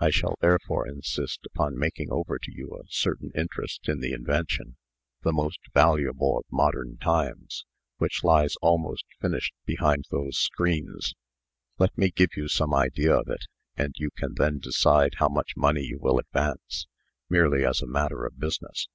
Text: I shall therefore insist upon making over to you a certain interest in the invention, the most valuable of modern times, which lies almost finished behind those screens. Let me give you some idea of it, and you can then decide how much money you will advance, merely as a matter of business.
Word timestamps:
I 0.00 0.10
shall 0.10 0.36
therefore 0.42 0.86
insist 0.86 1.46
upon 1.46 1.78
making 1.78 2.10
over 2.10 2.38
to 2.38 2.52
you 2.52 2.76
a 2.78 2.84
certain 2.90 3.32
interest 3.34 3.88
in 3.88 4.00
the 4.00 4.12
invention, 4.12 4.76
the 5.22 5.32
most 5.32 5.60
valuable 5.72 6.36
of 6.36 6.44
modern 6.50 6.98
times, 6.98 7.64
which 7.96 8.22
lies 8.22 8.52
almost 8.60 9.06
finished 9.18 9.54
behind 9.64 10.04
those 10.10 10.36
screens. 10.36 11.14
Let 11.78 11.96
me 11.96 12.10
give 12.10 12.36
you 12.36 12.48
some 12.48 12.74
idea 12.74 13.14
of 13.14 13.28
it, 13.28 13.46
and 13.74 13.94
you 13.96 14.10
can 14.14 14.34
then 14.34 14.58
decide 14.58 15.14
how 15.16 15.30
much 15.30 15.56
money 15.56 15.80
you 15.84 15.98
will 15.98 16.18
advance, 16.18 16.86
merely 17.30 17.64
as 17.64 17.80
a 17.80 17.86
matter 17.86 18.26
of 18.26 18.38
business. 18.38 18.88